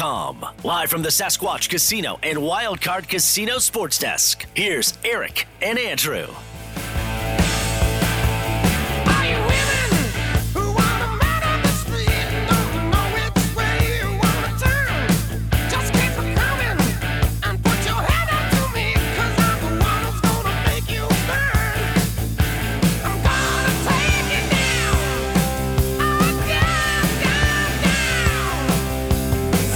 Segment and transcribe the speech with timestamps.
[0.00, 6.28] Live from the Sasquatch Casino and Wildcard Casino Sports Desk, here's Eric and Andrew.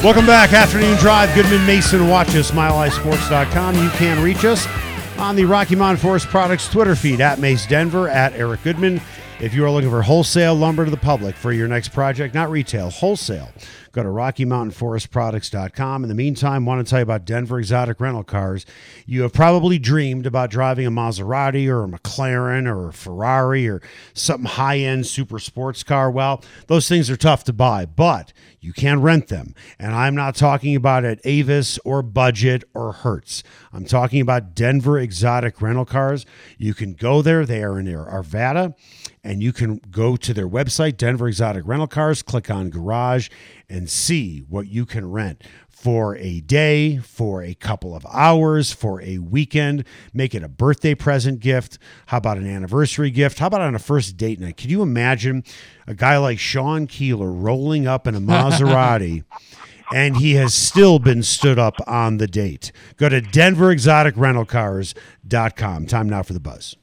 [0.02, 0.52] Welcome back.
[0.52, 1.32] Afternoon Drive.
[1.32, 2.08] Goodman Mason.
[2.08, 3.76] Watch us, milehighsports.com.
[3.76, 4.66] You can reach us
[5.16, 9.00] on the Rocky Mountain Forest Products Twitter feed at Mace Denver, at Eric Goodman.
[9.38, 12.50] If you are looking for wholesale lumber to the public for your next project, not
[12.50, 13.52] retail, wholesale,
[13.92, 16.02] go to RockyMountainForestProducts.com.
[16.02, 18.64] In the meantime, want to tell you about Denver Exotic Rental Cars.
[19.06, 23.82] You have probably dreamed about driving a Maserati or a McLaren or a Ferrari or
[24.14, 26.10] something high end super sports car.
[26.10, 29.54] Well, those things are tough to buy, but you can rent them.
[29.78, 33.42] And I'm not talking about at Avis or Budget or Hertz.
[33.72, 36.24] I'm talking about Denver Exotic Rental Cars.
[36.56, 37.44] You can go there.
[37.44, 38.74] They are in Arvada
[39.24, 43.28] and you can go to their website, Denver Exotic Rental Cars, click on Garage,
[43.68, 49.02] and see what you can rent for a day, for a couple of hours, for
[49.02, 49.84] a weekend.
[50.12, 51.78] Make it a birthday present gift.
[52.06, 53.40] How about an anniversary gift?
[53.40, 54.56] How about on a first date night?
[54.56, 55.42] Can you imagine
[55.86, 59.24] a guy like Sean Keeler rolling up in a Maserati?
[59.92, 62.72] and he has still been stood up on the date.
[62.96, 65.86] Go to denverexoticrentalcars.com.
[65.86, 66.76] Time now for the buzz.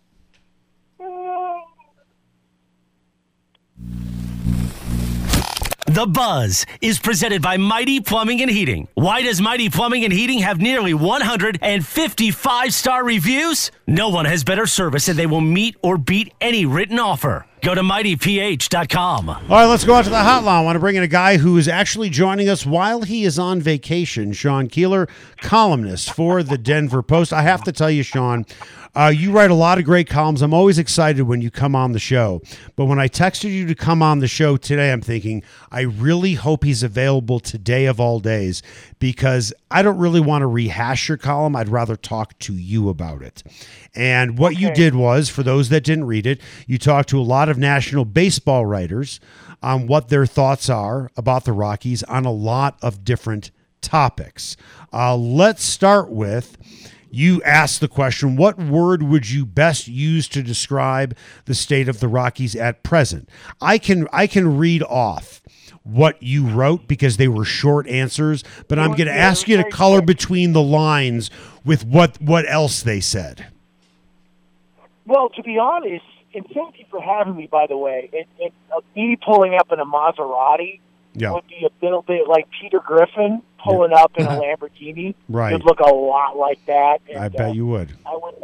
[6.00, 8.88] The Buzz is presented by Mighty Plumbing and Heating.
[8.94, 13.70] Why does Mighty Plumbing and Heating have nearly 155 star reviews?
[13.86, 17.46] No one has better service and they will meet or beat any written offer.
[17.62, 19.30] Go to mightyph.com.
[19.30, 20.48] All right, let's go out to the hotline.
[20.48, 23.38] I want to bring in a guy who is actually joining us while he is
[23.38, 24.32] on vacation.
[24.32, 25.10] Sean Keeler,
[25.42, 27.34] columnist for the Denver Post.
[27.34, 28.46] I have to tell you, Sean,
[28.96, 30.42] uh, you write a lot of great columns.
[30.42, 32.42] I'm always excited when you come on the show.
[32.76, 36.34] But when I texted you to come on the show today, I'm thinking, I really
[36.34, 38.64] hope he's available today of all days
[39.00, 41.56] because I don't really want to rehash your column.
[41.56, 43.44] I'd rather talk to you about it.
[43.96, 44.62] And what okay.
[44.62, 47.58] you did was, for those that didn't read it, you talked to a lot of
[47.58, 49.20] national baseball writers
[49.62, 53.52] on what their thoughts are about the Rockies on a lot of different
[53.82, 54.58] topics.
[54.92, 56.58] Uh, let's start with
[57.12, 61.16] you asked the question what word would you best use to describe
[61.46, 63.30] the state of the Rockies at present?
[63.62, 65.42] I can I can read off
[65.84, 69.70] what you wrote because they were short answers, but I'm going to ask you to
[69.70, 71.32] color between the lines
[71.66, 73.48] with what what else they said.
[75.06, 77.48] Well, to be honest, and thank you for having me.
[77.48, 80.80] By the way, it, it, uh, me pulling up in a Maserati
[81.16, 81.32] yeah.
[81.32, 83.98] would be a little bit like Peter Griffin pulling yeah.
[83.98, 85.16] up in a Lamborghini.
[85.28, 85.52] Right.
[85.52, 87.02] It would look a lot like that.
[87.10, 87.94] And, I bet uh, you would.
[88.06, 88.44] I wouldn't.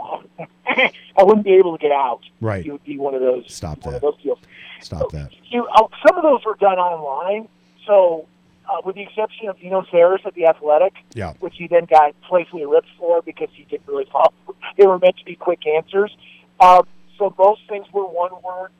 [1.17, 2.21] I wouldn't be able to get out.
[2.41, 2.65] Right.
[2.65, 3.45] It would be one of those.
[3.47, 4.01] Stop that.
[4.01, 4.39] those deals.
[4.81, 5.31] Stop so, that.
[5.45, 7.47] You, uh, some of those were done online.
[7.85, 8.27] So,
[8.67, 11.33] uh, with the exception of Eno Sarris at the Athletic, yeah.
[11.39, 14.33] which he then got playfully ripped for because he didn't really follow.
[14.77, 16.13] They were meant to be quick answers.
[16.59, 16.81] Uh,
[17.17, 18.71] so most things were one word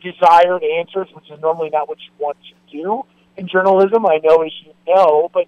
[0.00, 3.04] desired answers, which is normally not what you want to do
[3.36, 4.06] in journalism.
[4.06, 5.46] I know, as you know, but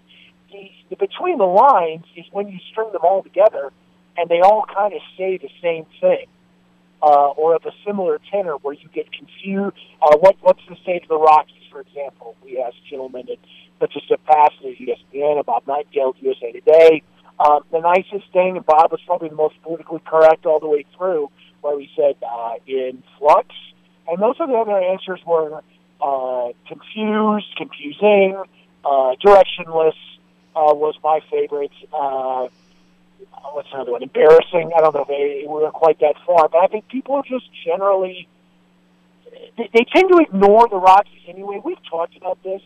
[0.50, 3.72] the, the between the lines is when you string them all together,
[4.16, 6.26] and they all kind of say the same thing,
[7.02, 9.76] uh, or of a similar tenor, where you get confused.
[10.02, 12.36] Uh, what what's the state of the Rockies, for example?
[12.44, 13.38] We asked gentlemen at
[13.80, 17.02] such as Passan at ESPN, Bob Nightingale USA Today.
[17.40, 20.84] Um, the nicest thing, and Bob was probably the most politically correct all the way
[20.96, 23.48] through, where he said uh, in flux,
[24.06, 25.62] and most of the other answers were
[26.02, 28.42] uh, confused, confusing,
[28.84, 29.96] uh, directionless
[30.56, 31.72] uh, was my favorite.
[31.92, 32.48] Uh,
[33.52, 34.02] what's another one?
[34.02, 34.72] Embarrassing.
[34.76, 37.48] I don't know if they were quite that far, but I think people are just
[37.64, 38.28] generally
[39.56, 41.60] they, they tend to ignore the Rockies anyway.
[41.64, 42.62] We've talked about this.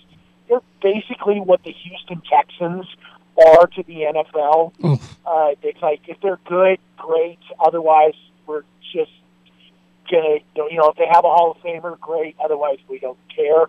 [0.49, 2.87] They're basically what the Houston Texans
[3.47, 4.73] are to the NFL.
[5.27, 7.41] Uh, it's like if they're good, great.
[7.59, 8.15] Otherwise,
[8.47, 8.63] we're
[8.93, 9.11] just
[10.11, 10.39] gonna,
[10.71, 12.37] you know, if they have a Hall of Famer, great.
[12.43, 13.67] Otherwise, we don't care.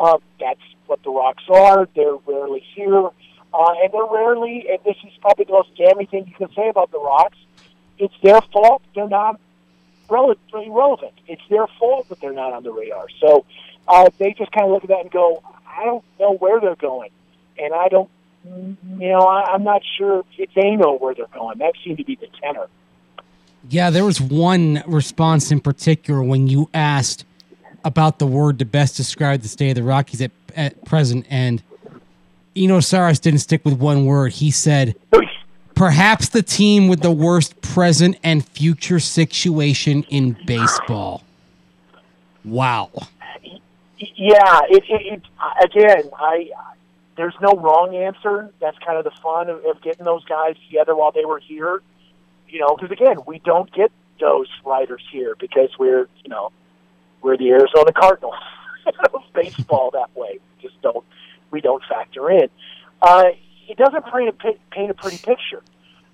[0.00, 1.88] Um, that's what the Rocks are.
[1.94, 4.66] They're rarely here, uh, and they're rarely.
[4.70, 7.38] And this is probably the most damning thing you can say about the Rocks.
[7.98, 8.82] It's their fault.
[8.94, 9.38] They're not
[10.08, 11.12] relatively relevant.
[11.26, 13.06] It's their fault that they're not on the radar.
[13.20, 13.44] So
[13.88, 16.76] uh, they just kind of look at that and go, I don't know where they're
[16.76, 17.10] going,
[17.58, 18.10] and I don't,
[18.44, 18.76] you
[19.08, 21.58] know, I, I'm not sure if they know where they're going.
[21.58, 22.66] That seemed to be the tenor.
[23.68, 27.24] Yeah, there was one response in particular when you asked
[27.84, 31.62] about the word to best describe the state of the Rockies at, at present, and
[32.54, 34.32] Eno Sarris didn't stick with one word.
[34.32, 34.94] He said,
[35.74, 41.24] perhaps the team with the worst present and future situation in baseball.
[42.44, 42.90] Wow.
[43.96, 45.22] Yeah, it, it, it
[45.62, 46.50] again, I
[47.16, 48.52] there's no wrong answer.
[48.60, 51.82] That's kind of the fun of, of getting those guys together while they were here.
[52.52, 53.90] You know, because again, we don't get
[54.20, 56.52] those writers here because we're you know
[57.22, 58.34] we're the Arizona Cardinals
[59.34, 60.38] baseball that way.
[60.38, 61.02] We just don't
[61.50, 62.50] we don't factor in.
[63.00, 63.30] Uh,
[63.68, 65.62] it doesn't paint a paint a pretty picture,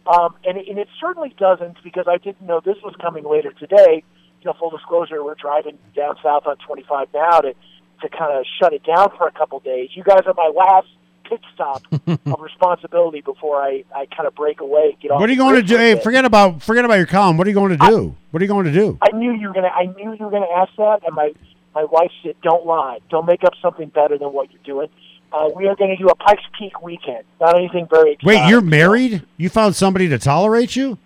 [0.07, 4.05] um, and, and it certainly doesn't because I didn't know this was coming later today.
[4.41, 7.55] You know, full disclosure, we're driving down south on 25 now to
[8.03, 9.91] to kind of shut it down for a couple days.
[9.95, 10.87] You guys are my last
[11.29, 14.97] pit stop of responsibility before I, I kind of break away.
[15.01, 15.77] Get off What are you going to do?
[15.77, 17.37] Hey, forget about forget about your column.
[17.37, 18.15] What are you going to do?
[18.31, 18.99] what are you going to do?
[19.03, 19.69] I knew you were gonna.
[19.69, 21.33] I knew you were gonna ask that, and my
[21.75, 22.99] my wife said, "Don't lie.
[23.11, 24.89] Don't make up something better than what you're doing."
[25.31, 27.25] Uh, we are going to do a Pikes Peak weekend.
[27.41, 28.17] Not anything very.
[28.23, 28.51] Wait, exotic.
[28.51, 29.23] you're married?
[29.37, 30.97] You found somebody to tolerate you?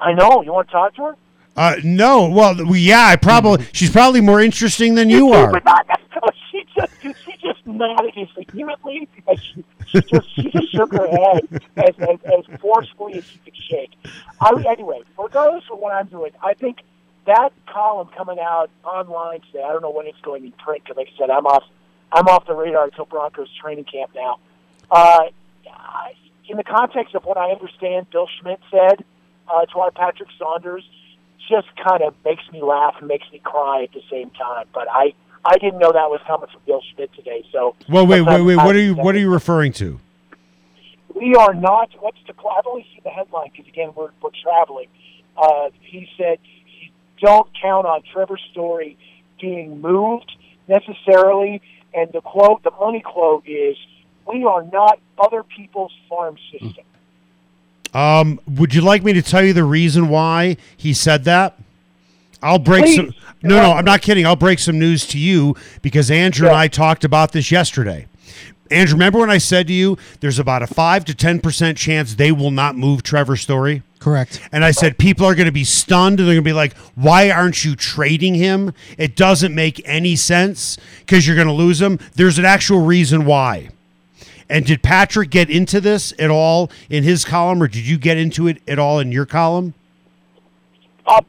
[0.00, 0.42] I know.
[0.42, 1.16] You want to talk to her?
[1.56, 2.30] Uh, no.
[2.30, 3.66] Well, yeah, I probably.
[3.72, 5.52] She's probably more interesting than you are.
[5.52, 5.86] But not,
[7.76, 9.08] nodded vehemently.
[9.26, 13.38] And she, she just she just shook her head as, as, as forcefully as she
[13.38, 13.90] could shake.
[14.40, 16.78] I, anyway, regardless of what I'm doing, I think
[17.26, 19.62] that column coming out online today.
[19.62, 21.64] I don't know when it's going in print because, like I said, I'm off.
[22.12, 24.40] I'm off the radar until Broncos training camp now.
[24.90, 25.26] Uh,
[26.48, 29.04] in the context of what I understand, Bill Schmidt said
[29.48, 30.84] uh, to our Patrick Saunders,
[31.48, 34.66] just kind of makes me laugh and makes me cry at the same time.
[34.74, 35.14] But I,
[35.44, 37.44] I didn't know that was coming from Bill Schmidt today.
[37.52, 38.56] So Well, wait, wait, wait.
[38.56, 38.94] What are you?
[38.94, 40.00] What are you referring to?
[41.14, 41.90] we are not.
[42.00, 42.32] What's the?
[42.32, 44.88] I've only seen the headline because again we're we're traveling.
[45.36, 46.38] Uh, he said,
[47.20, 48.96] "Don't count on Trevor Story
[49.40, 50.32] being moved
[50.68, 51.62] necessarily."
[51.92, 53.76] And the quote, the money quote is,
[54.26, 56.84] "We are not other people's farm system."
[57.92, 61.58] Um, would you like me to tell you the reason why he said that?
[62.42, 62.96] I'll break Please.
[62.96, 63.14] some.
[63.42, 64.26] No, no, I'm not kidding.
[64.26, 68.06] I'll break some news to you because Andrew and I talked about this yesterday.
[68.70, 72.14] Andrew, remember when I said to you, there's about a five to ten percent chance
[72.14, 73.82] they will not move Trevor Story?
[73.98, 74.40] Correct.
[74.52, 76.76] And I said people are going to be stunned and they're going to be like,
[76.94, 78.72] "Why aren't you trading him?
[78.96, 83.24] It doesn't make any sense because you're going to lose him." There's an actual reason
[83.24, 83.70] why.
[84.48, 88.16] And did Patrick get into this at all in his column, or did you get
[88.16, 89.74] into it at all in your column?
[91.06, 91.20] Uh,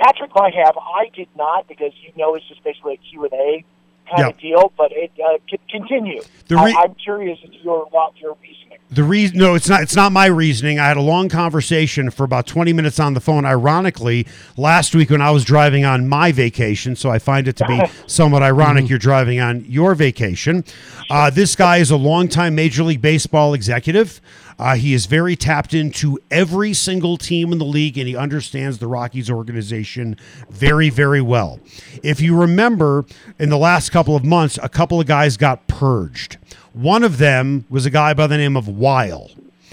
[0.00, 0.76] Patrick might have.
[0.76, 3.64] I did not because you know it's just basically a Q and A
[4.10, 4.72] kind of deal.
[4.76, 6.22] But it uh, c- continue.
[6.48, 8.78] The re- I, I'm curious as to your your reasoning.
[8.92, 9.82] The reason, no, it's not.
[9.82, 10.80] It's not my reasoning.
[10.80, 13.44] I had a long conversation for about twenty minutes on the phone.
[13.44, 14.26] Ironically,
[14.56, 17.80] last week when I was driving on my vacation, so I find it to be
[18.08, 20.64] somewhat ironic you're driving on your vacation.
[21.08, 24.20] Uh, this guy is a longtime Major League Baseball executive.
[24.60, 28.76] Uh, he is very tapped into every single team in the league, and he understands
[28.76, 30.18] the Rockies organization
[30.50, 31.60] very, very well.
[32.02, 33.06] If you remember,
[33.38, 36.36] in the last couple of months, a couple of guys got purged.
[36.74, 39.30] One of them was a guy by the name of Weil.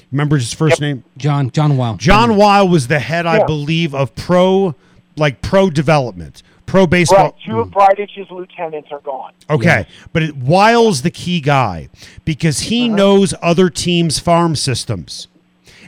[0.09, 1.03] Remember his first name?
[1.17, 1.97] John John Weil.
[1.97, 4.73] John Weil was the head, I believe, of pro,
[5.17, 7.17] like pro development, pro baseball.
[7.17, 9.33] Right, two of Bridich's lieutenants are gone.
[9.49, 11.89] Okay, but it, Weil's the key guy
[12.23, 12.95] because he uh-huh.
[12.95, 15.27] knows other teams' farm systems.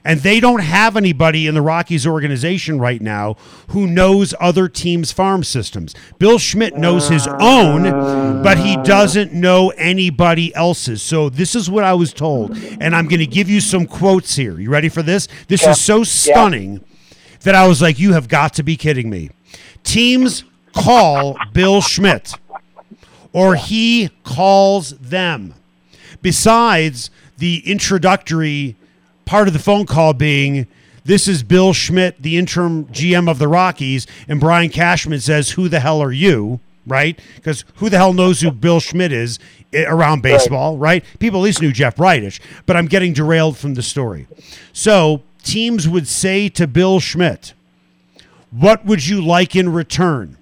[0.05, 3.35] And they don't have anybody in the Rockies organization right now
[3.69, 5.93] who knows other teams' farm systems.
[6.17, 7.83] Bill Schmidt knows his own,
[8.41, 8.83] but he uh.
[8.83, 11.01] doesn't know anybody else's.
[11.01, 12.57] So this is what I was told.
[12.79, 14.57] And I'm going to give you some quotes here.
[14.57, 15.27] You ready for this?
[15.49, 15.71] This Yeah.
[15.71, 16.81] is so stunning
[17.41, 19.31] that I was like, you have got to be kidding me.
[19.83, 22.33] Teams call Bill Schmidt
[23.33, 25.53] or he calls them.
[26.21, 28.75] Besides the introductory
[29.25, 30.67] part of the phone call being,
[31.05, 35.69] this is Bill Schmidt, the interim GM of the Rockies, and Brian Cashman says, Who
[35.69, 36.59] the hell are you?
[36.85, 37.19] Right?
[37.35, 39.37] Because who the hell knows who Bill Schmidt is
[39.73, 41.03] eh, around baseball, right?
[41.19, 44.27] People at least knew Jeff Bridich, but I'm getting derailed from the story.
[44.73, 47.53] So teams would say to Bill Schmidt,
[48.51, 50.38] What would you like in return?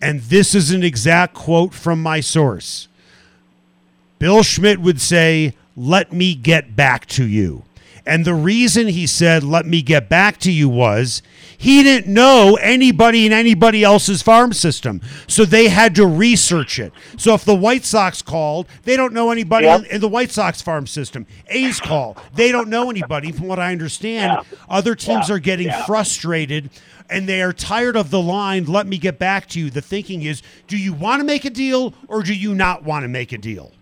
[0.00, 2.88] And this is an exact quote from my source.
[4.18, 7.62] Bill Schmidt would say, Let me get back to you.
[8.08, 11.22] And the reason he said, Let me get back to you was
[11.58, 15.00] he didn't know anybody in anybody else's farm system.
[15.26, 16.92] So they had to research it.
[17.16, 19.80] So if the White Sox called, they don't know anybody Yep.
[19.80, 21.26] in, in the White Sox farm system.
[21.48, 23.32] A's call, they don't know anybody.
[23.32, 24.38] From what I understand,
[24.68, 26.70] other teams are getting frustrated
[27.08, 29.70] and they are tired of the line, Let me get back to you.
[29.70, 33.04] The thinking is, Do you want to make a deal or do you not want
[33.04, 33.72] to make a deal?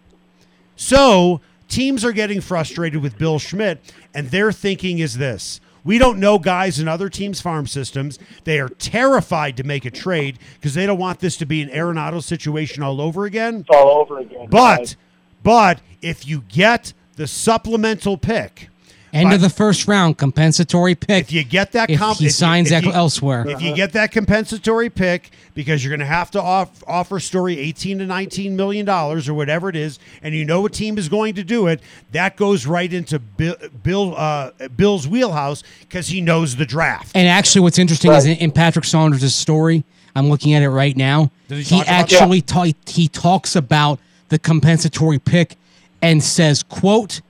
[0.77, 5.61] So teams are getting frustrated with Bill Schmidt, and their thinking is this.
[5.85, 8.19] We don't know guys in other teams' farm systems.
[8.45, 11.69] They are terrified to make a trade because they don't want this to be an
[11.69, 13.61] Arenado situation all over again.
[13.61, 14.47] It's all over again.
[14.49, 14.97] But,
[15.43, 18.71] but if you get the supplemental pick,
[19.15, 21.27] End But- of the first round, compensatory pick.
[21.27, 23.47] if you get that, if comp- he if you- signs if that you- elsewhere.
[23.49, 27.57] If you get that compensatory pick, because you're going to have to off, offer Story
[27.61, 31.09] 18 to 19 million dollars or whatever it is, and you know a team is
[31.09, 31.81] going to do it,
[32.11, 33.55] that goes right into Bill,
[33.85, 37.13] Bill uh, Bill's wheelhouse because he knows the draft.
[37.15, 39.85] And actually, what's interesting is in, in Patrick Saunders' story,
[40.17, 41.31] I'm looking at it right now.
[41.49, 45.55] Does he he talk about actually ta- he talks about the compensatory pick
[46.03, 47.21] and says, "quote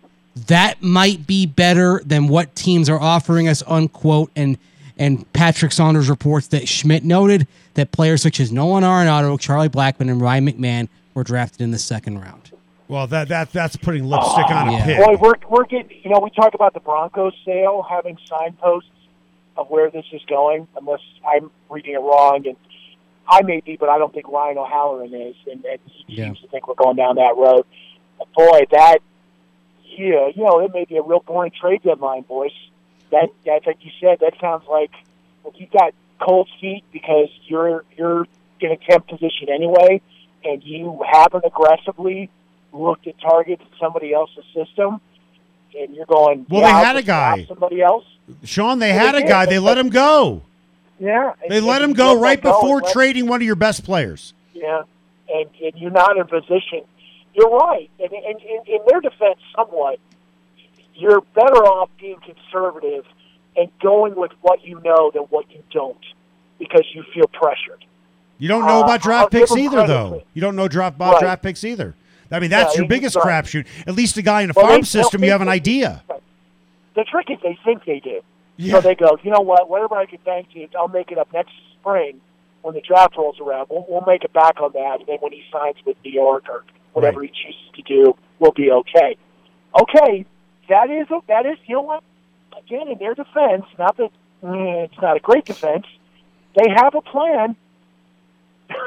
[0.49, 4.31] That might be better than what teams are offering us." Unquote.
[4.37, 4.59] And
[4.99, 10.09] and Patrick Saunders reports that Schmidt noted that players such as Nolan Arenado, Charlie Blackmon,
[10.11, 12.51] and Ryan McMahon were drafted in the second round.
[12.87, 14.85] well, that that that's putting lipstick on a Yeah.
[14.85, 15.05] pig.
[15.05, 15.97] Boy, we're we're getting.
[16.03, 18.89] You know, we talk about the Broncos sale having signposts
[19.57, 20.67] of where this is going.
[20.77, 22.57] Unless I'm reading it wrong, and
[23.29, 26.25] I may be, but I don't think Ryan O'Halloran is, and, and he Yeah.
[26.27, 27.65] seems to think we're going down that road.
[28.37, 28.99] Boy, that
[29.97, 32.53] yeah, you know, it may be a real boring trade deadline, boys.
[33.11, 34.19] That that's like you said.
[34.21, 34.91] That sounds like
[35.43, 38.27] well, you got cold feet because you're you're
[38.61, 40.01] in a temp position anyway,
[40.45, 42.31] and you haven't aggressively
[42.73, 45.01] looked at targets in somebody else's system,
[45.79, 46.47] and you're going.
[46.49, 47.45] Well, yeah, they had a guy.
[47.47, 48.05] Somebody else.
[48.43, 49.47] Sean, they Well, had they a did, guy.
[49.47, 50.43] They let him go.
[50.99, 53.85] Yeah, They let him go right that go, before let- trading one of your best
[53.85, 54.33] players.
[54.55, 54.83] Yeah,
[55.29, 56.83] and, and you're not in a position.
[57.35, 59.99] You're right, and, and, and in their defense, somewhat,
[60.95, 63.05] you're better off being conservative
[63.57, 65.99] and going with what you know than what you don't,
[66.59, 67.85] because you feel pressured.
[68.39, 70.23] You don't know Uh, about draft give picks either, though.
[70.35, 71.21] You don't know draft about Right.
[71.23, 71.95] draft picks either.
[72.31, 73.25] I mean, that's Yeah, your biggest right.
[73.45, 73.67] crapshoot.
[73.87, 76.03] At least a guy in a Well, farm they- system, you have an idea.
[76.95, 78.21] The trick is they think they do.
[78.57, 78.75] Yeah.
[78.75, 79.69] So they go, you know what?
[79.69, 82.21] Whatever I can bank to, I'll make it up next spring
[82.63, 83.67] when the draft rolls around.
[83.69, 86.45] We'll, we'll make it back on that, and then when he signs with New York
[86.49, 87.31] or whatever Right.
[87.35, 89.17] he chooses to do, we'll be okay.
[89.81, 90.25] Okay,
[90.71, 92.03] that is that is you know what?
[92.59, 94.11] Again, in their defense, not that
[94.43, 95.85] mm, it's not a great defense,
[96.57, 97.57] they have a plan.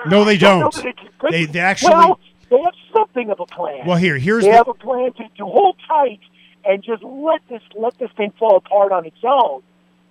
[0.07, 0.73] No, they don't don't.
[0.75, 3.85] that it's a good- They- they actually- well, they have something of a plan.
[3.85, 6.19] Well, here, here's they the, have a plan to, to hold tight
[6.65, 9.61] and just let this let this thing fall apart on its own.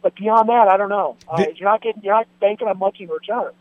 [0.02, 1.16] But beyond that, I don't know.
[1.28, 3.52] Uh, The- you're not getting you're not banking on much in return.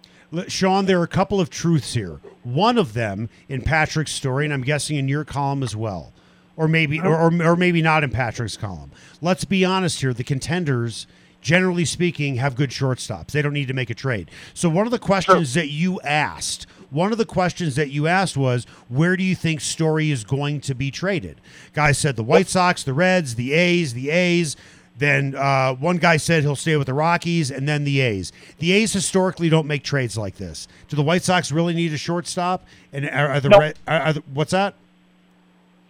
[0.47, 2.19] Sean, there are a couple of truths here.
[2.43, 6.13] One of them in Patrick's story, and I'm guessing in your column as well,
[6.55, 8.91] or maybe, or, or, or maybe not in Patrick's column.
[9.21, 11.07] Let's be honest here: the contenders,
[11.41, 13.27] generally speaking, have good shortstops.
[13.27, 14.31] They don't need to make a trade.
[14.53, 18.37] So one of the questions that you asked, one of the questions that you asked
[18.37, 21.41] was, where do you think Story is going to be traded?
[21.73, 24.55] Guy said the White Sox, the Reds, the A's, the A's.
[24.97, 28.31] Then uh, one guy said he'll stay with the Rockies, and then the A's.
[28.59, 30.67] The A's historically don't make trades like this.
[30.87, 32.65] Do the White Sox really need a shortstop?
[32.93, 33.59] And are, are the, No.
[33.59, 34.73] Red, are, are the what's that?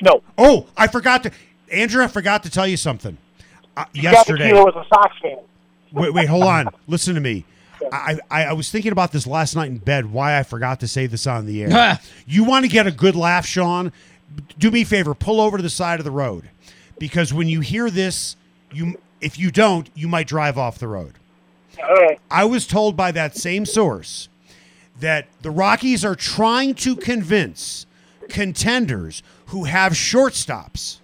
[0.02, 1.32] No, Oh, I forgot to,
[1.72, 2.04] Andrew.
[2.04, 3.18] I forgot to tell you something.
[3.78, 5.38] Uh, yesterday, Keeler was a Sox fan.
[5.94, 6.68] wait, wait, hold on.
[6.88, 7.46] Listen to me.
[7.92, 10.12] I, I, I was thinking about this last night in bed.
[10.12, 12.00] Why I forgot to say this on the air.
[12.26, 13.92] you want to get a good laugh, Sean?
[14.58, 15.14] Do me a favor.
[15.14, 16.50] Pull over to the side of the road,
[16.98, 18.36] because when you hear this,
[18.76, 21.14] you if you don't, you might drive off the road.
[21.82, 22.20] Right.
[22.30, 24.30] I was told by that same source
[25.00, 27.86] that the Rockies are trying to convince
[28.30, 31.00] contenders who have shortstops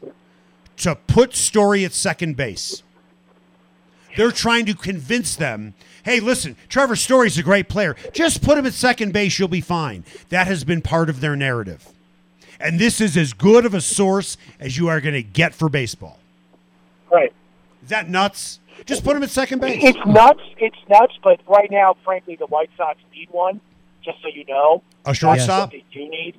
[0.78, 2.84] to put Story at second base.
[4.18, 5.74] They're trying to convince them,
[6.04, 7.96] hey, listen, Trevor Story's a great player.
[8.14, 10.04] Just put him at second base, you'll be fine.
[10.30, 11.88] That has been part of their narrative.
[12.60, 15.70] And this is as good of a source as you are going to get for
[15.70, 16.20] baseball.
[17.12, 17.34] Right.
[17.84, 18.60] Is that nuts?
[18.86, 19.84] Just put him at second base.
[19.84, 20.42] It's nuts.
[20.58, 21.14] It's nuts.
[21.24, 23.60] But right now, frankly, the White Sox need one.
[24.04, 25.62] Just so you know, A shortstop?
[25.62, 26.36] what they do need.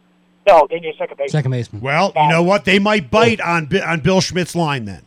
[0.49, 1.31] No, they need a second base.
[1.31, 1.81] Second baseman.
[1.81, 2.65] Well, you know what?
[2.65, 5.03] They might bite on on Bill Schmidt's line then.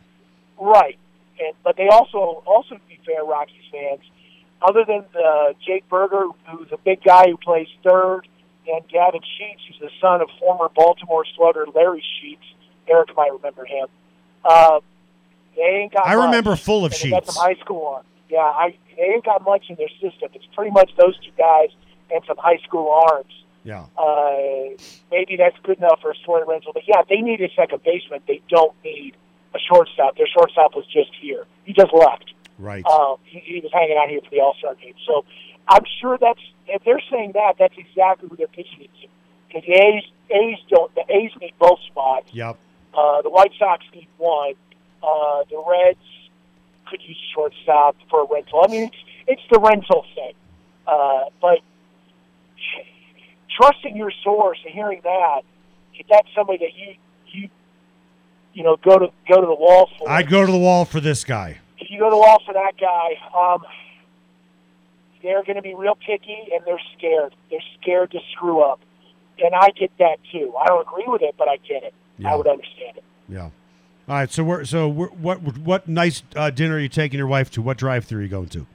[0.58, 0.98] Right.
[1.40, 4.00] And but they also also to be fair, Rockies fans,
[4.62, 8.22] other than uh, Jake Burger, who's a big guy who plays third,
[8.72, 12.44] and Gavin Sheets, who's the son of former Baltimore slugger Larry Sheets.
[12.88, 13.88] Eric might remember him.
[14.46, 14.80] Uh,
[15.56, 16.08] they ain't got.
[16.08, 16.26] I much.
[16.26, 17.36] remember full of they got Sheets.
[17.36, 18.04] some high school on.
[18.30, 20.30] Yeah, I they ain't got much in their system.
[20.34, 21.70] It's pretty much those two guys
[22.12, 23.32] and some high school arms.
[23.64, 23.86] Yeah.
[23.98, 24.78] Uh,
[25.12, 26.72] maybe that's good enough for a story rental.
[26.74, 28.22] But yeah, they need a second baseman.
[28.28, 29.16] They don't need
[29.56, 30.18] a shortstop.
[30.18, 31.46] Their shortstop was just here.
[31.66, 32.34] He just left.
[32.60, 32.86] Right.
[32.86, 34.94] Um, he, he was hanging out here for the All Star game.
[35.08, 35.26] So
[35.68, 39.08] I'm sure that's if they're saying that, that's exactly who they're pitching it to.
[39.48, 40.94] Because the A's, A's don't.
[40.96, 42.30] The A's need both spots.
[42.34, 42.58] Yep.
[42.94, 44.54] Uh, the White Sox need one.
[45.06, 46.00] Uh, the Reds
[46.90, 48.64] could use a shortstop for a rental.
[48.64, 48.96] I mean, it's,
[49.28, 50.34] it's the rental thing.
[50.88, 51.60] Uh, but
[53.56, 55.42] trusting your source and hearing that,
[55.94, 56.96] if that's somebody that you
[57.32, 57.50] you
[58.54, 60.10] you know go to go to the wall for.
[60.10, 61.60] I'd go to the wall for this guy.
[61.78, 63.64] If you go to the wall for that guy, um,
[65.22, 67.36] they're going to be real picky and they're scared.
[67.50, 68.80] They're scared to screw up,
[69.40, 70.54] and I get that too.
[70.60, 71.94] I don't agree with it, but I get it.
[72.18, 72.34] Yeah.
[72.34, 73.04] I would understand it.
[73.28, 73.50] Yeah.
[74.08, 74.32] All right.
[74.32, 77.62] So we're so we're, what what nice uh, dinner are you taking your wife to?
[77.62, 78.68] What drive-through are you going to?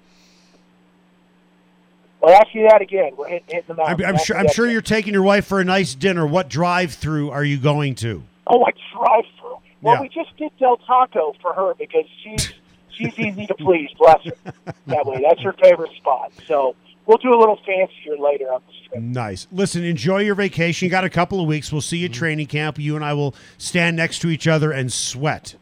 [2.20, 3.12] Well, ask you that again.
[3.16, 4.04] We're hitting, hitting the I'm.
[4.04, 4.36] I'm sure.
[4.36, 4.72] I'm sure again.
[4.72, 6.26] you're taking your wife for a nice dinner.
[6.26, 8.22] What drive-through are you going to?
[8.46, 9.56] Oh, I drive through.
[9.80, 10.00] Well, Yeah.
[10.02, 12.52] we just did Del Taco for her because she's
[12.90, 13.90] she's easy to please.
[13.98, 14.32] Bless her.
[14.86, 16.32] That way, that's her favorite spot.
[16.48, 16.74] So
[17.06, 19.02] we'll do a little fancier later on the trip.
[19.02, 19.46] Nice.
[19.52, 20.86] Listen, enjoy your vacation.
[20.86, 21.72] You got a couple of weeks.
[21.72, 22.18] We'll see you at mm-hmm.
[22.18, 22.78] training camp.
[22.78, 25.54] You and I will stand next to each other and sweat.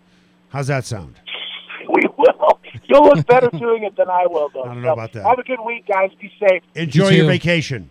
[0.51, 1.17] How's that sound?
[1.89, 2.59] We will.
[2.85, 4.63] You'll look better doing it than I will, though.
[4.63, 5.25] I don't know So, about that.
[5.25, 6.11] Have a good week, guys.
[6.21, 6.63] Be safe.
[6.75, 7.91] Enjoy You your vacation.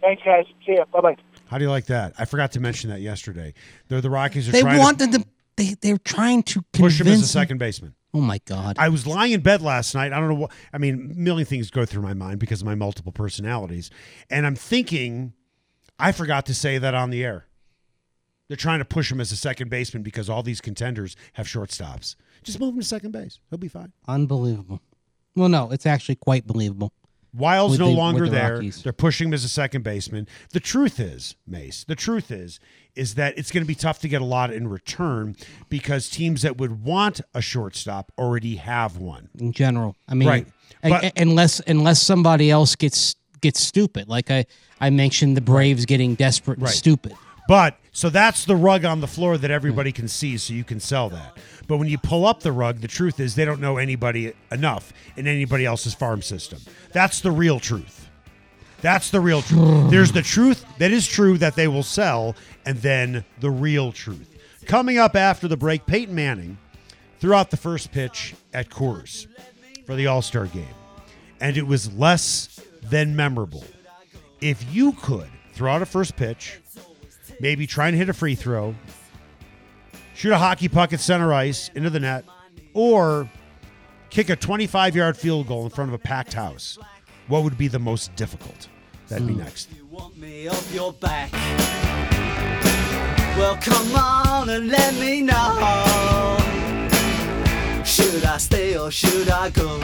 [0.00, 0.44] Thanks, guys.
[0.66, 0.84] See ya.
[0.92, 1.16] Bye bye.
[1.46, 2.14] How do you like that?
[2.18, 3.54] I forgot to mention that yesterday.
[3.88, 5.24] They're the Rockies are They trying wanted to.
[5.56, 7.94] They they're trying to to push him convince as a second baseman.
[8.14, 8.76] Oh my god!
[8.78, 10.12] I was lying in bed last night.
[10.12, 10.52] I don't know what.
[10.72, 13.90] I mean, a million things go through my mind because of my multiple personalities,
[14.30, 15.32] and I'm thinking,
[15.98, 17.46] I forgot to say that on the air.
[18.46, 22.14] They're trying to push him as a second baseman because all these contenders have shortstops.
[22.44, 23.40] Just move him to second base.
[23.50, 23.92] He'll be fine.
[24.06, 24.80] Unbelievable.
[25.34, 26.92] Well, no, it's actually quite believable.
[27.36, 28.54] Weil's no the- longer the there.
[28.54, 28.82] Rockies.
[28.82, 30.28] They're pushing him as a second baseman.
[30.50, 32.60] The truth is, Mace, the truth is,
[32.94, 35.34] is that it's going to be tough to get a lot in return
[35.68, 39.28] because teams that would want a shortstop already have one.
[39.38, 39.96] in general.
[40.08, 40.46] I mean, Right.
[40.82, 44.46] But- unless unless somebody else gets gets stupid, like I
[44.80, 46.74] I mentioned the Braves getting desperate and Right.
[46.74, 47.14] stupid.
[47.46, 50.80] But so that's the rug on the floor that everybody can see, so you can
[50.80, 51.36] sell that.
[51.68, 54.92] But when you pull up the rug, the truth is they don't know anybody enough
[55.16, 56.60] in anybody else's farm system.
[56.92, 58.08] That's the real truth.
[58.80, 59.90] That's the real truth.
[59.90, 62.34] There's the truth that is true that they will sell,
[62.66, 64.30] and then the real truth.
[64.66, 66.58] Coming up after the break, Peyton Manning
[67.20, 69.26] threw out the first pitch at Coors
[69.86, 70.66] for the All Star game,
[71.40, 73.64] and it was less than memorable.
[74.40, 76.58] If you could throw out a first pitch,
[77.40, 78.74] maybe try and hit a free throw,
[80.14, 82.24] shoot a hockey puck at center ice into the net,
[82.72, 83.28] or
[84.10, 86.78] kick a 25 yard field goal in front of a packed house,
[87.28, 88.68] what would be the most difficult?
[89.08, 89.40] That'd be hmm.
[89.40, 89.70] next.
[89.76, 91.32] You want me off your back?
[93.36, 96.38] Well, come on and let me know.
[97.84, 99.80] Should I stay or should I go?